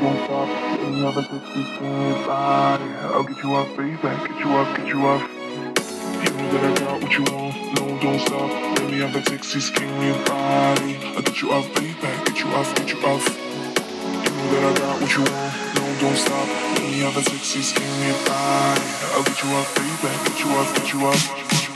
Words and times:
don't 0.00 0.24
stop. 0.24 0.48
Any 0.80 1.04
other 1.04 1.22
distance, 1.22 1.68
by. 2.26 2.34
Ah, 2.34 3.14
I'll 3.14 3.24
get 3.24 3.42
you 3.42 3.54
off, 3.54 3.76
baby. 3.76 3.96
Get 3.96 4.40
you 4.40 4.50
off, 4.52 4.76
get 4.76 4.86
you 4.88 5.06
off. 5.06 5.22
You 6.22 6.30
know 6.32 6.52
that 6.52 6.64
I 6.64 6.74
got 6.80 7.02
what 7.02 7.12
you 7.16 7.24
want. 7.24 7.56
No, 7.76 7.98
don't 8.00 8.20
stop. 8.20 8.50
Any 8.80 9.02
other 9.02 9.22
Texas 9.22 9.70
king 9.70 9.90
your 10.02 10.18
body. 10.26 10.96
I'll 11.14 11.22
get 11.22 11.40
you 11.42 11.52
off, 11.52 11.66
baby. 11.74 11.94
Get 12.00 12.38
you 12.40 12.48
off, 12.52 12.74
get 12.76 12.92
you 12.92 13.00
off. 13.06 13.26
You 13.28 14.30
know 14.36 14.46
that 14.52 14.64
I 14.64 14.78
got 14.78 15.00
what 15.00 15.12
you 15.16 15.22
want. 15.24 15.74
No, 15.74 16.00
don't 16.00 16.16
stop. 16.16 16.48
Let 16.48 16.80
Any 16.80 17.04
other 17.04 17.22
Texas 17.22 17.72
king 17.72 18.06
your 18.06 18.18
body. 18.26 18.88
I'll 19.14 19.24
get 19.24 19.42
you 19.42 19.50
off, 19.50 19.74
baby. 19.76 20.14
Get 20.24 20.38
you 20.44 20.50
off, 20.52 20.74
get 20.74 20.92
you 20.92 21.06
off. 21.06 21.75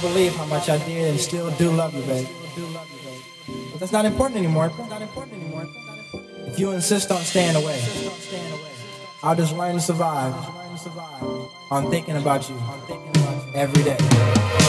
believe 0.00 0.34
how 0.34 0.46
much 0.46 0.68
I 0.68 0.78
did 0.78 1.08
and 1.08 1.20
still 1.20 1.50
do 1.52 1.70
love 1.70 1.94
you, 1.94 2.02
baby. 2.02 2.28
But 3.70 3.80
that's 3.80 3.92
not 3.92 4.04
important 4.04 4.38
anymore. 4.38 4.70
If 6.46 6.58
you 6.58 6.72
insist 6.72 7.10
on 7.10 7.22
staying 7.22 7.56
away, 7.56 7.80
I'll 9.22 9.36
just 9.36 9.56
learn 9.56 9.74
to 9.74 9.80
survive 9.80 10.34
on 11.70 11.90
thinking 11.90 12.16
about 12.16 12.48
you 12.48 12.56
every 13.54 13.82
day. 13.84 14.59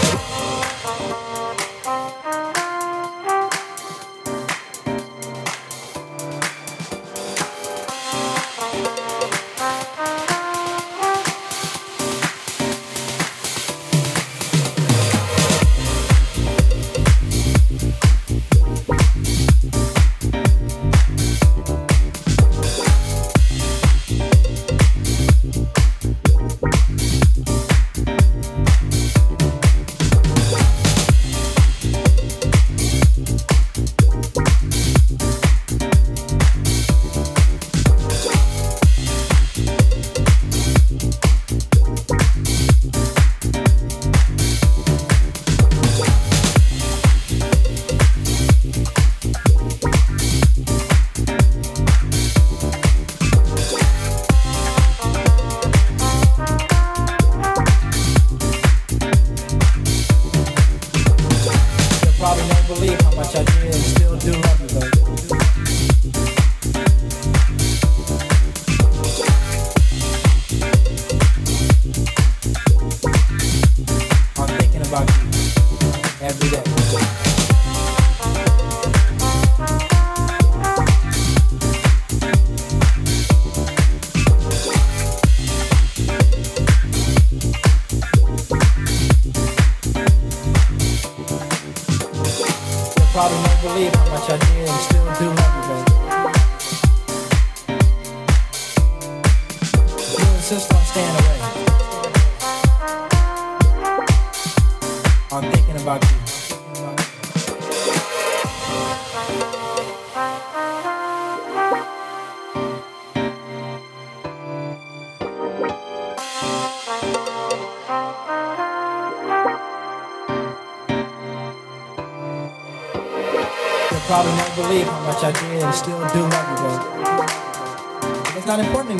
not 128.51 128.59
important. 128.59 128.90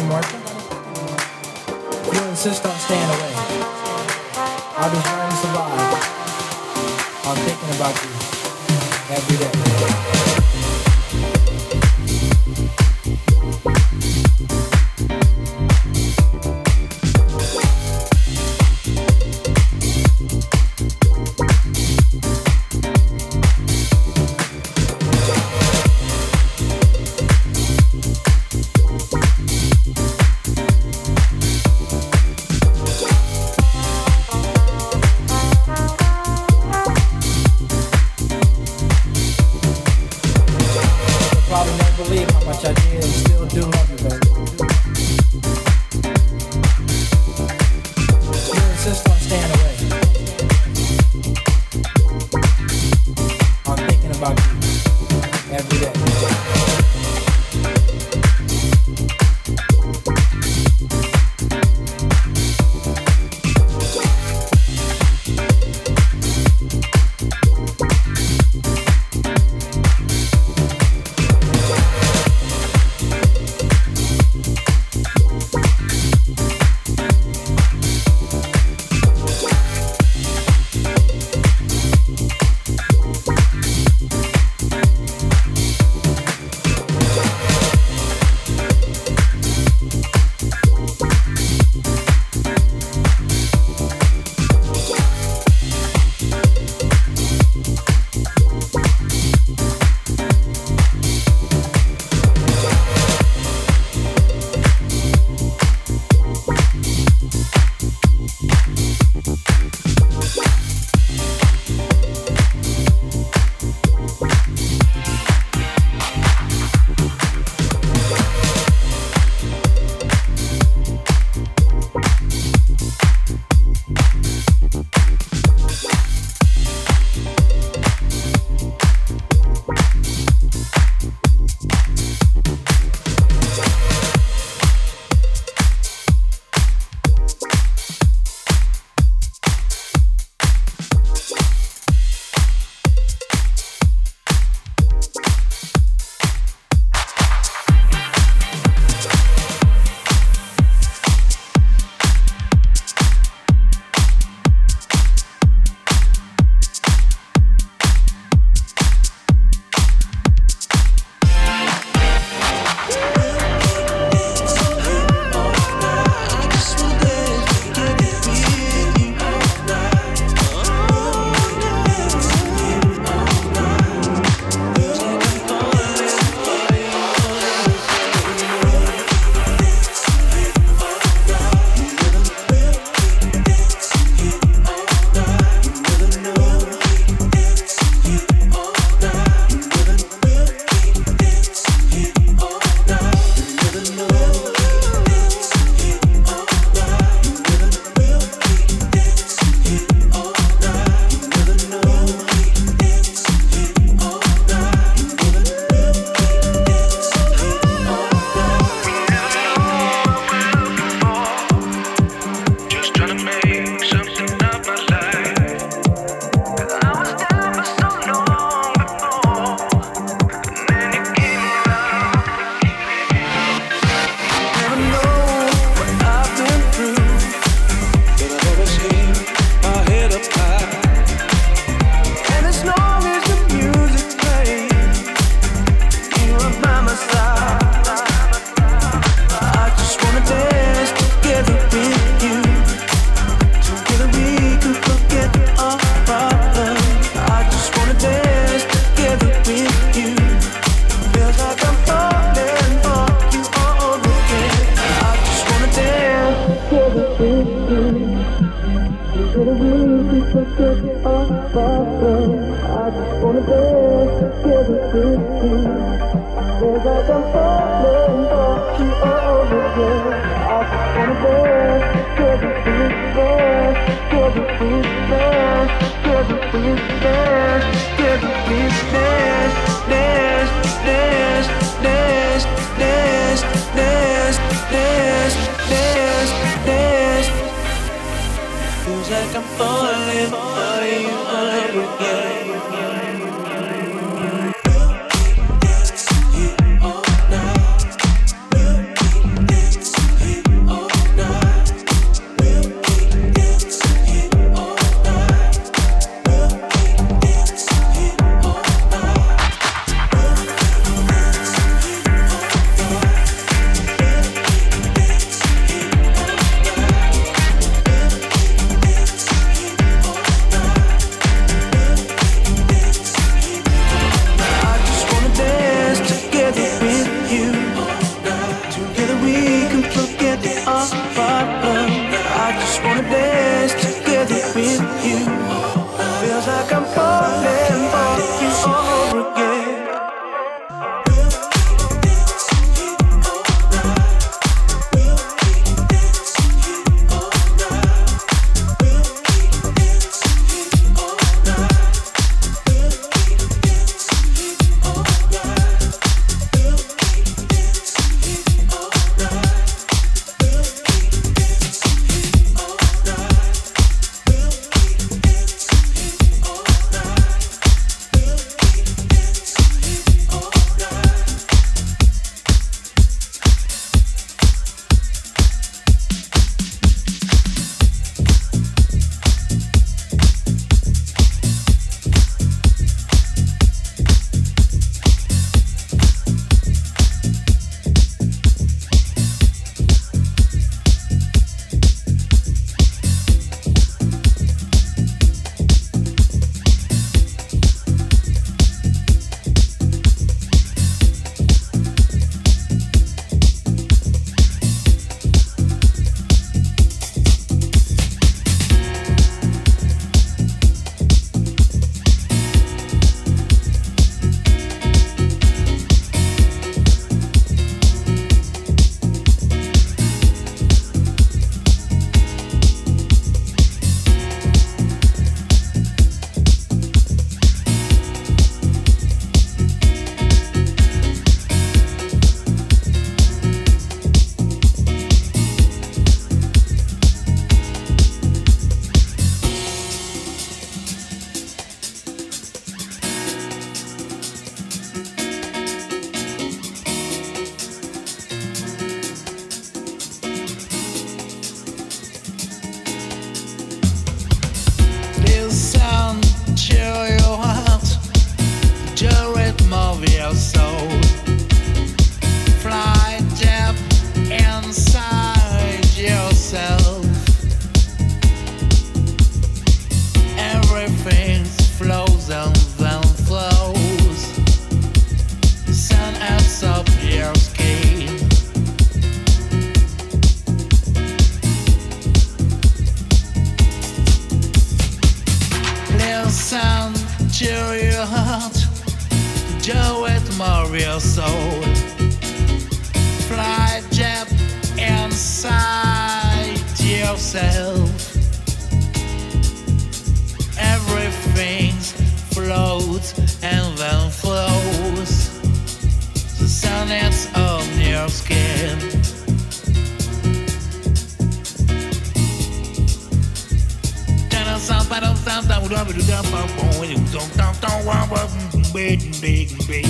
wait, 518.82 519.22
big, 519.22 519.50
big. 519.68 519.86